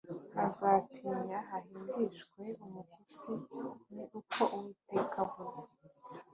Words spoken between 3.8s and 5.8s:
ni uko uwiteka avuze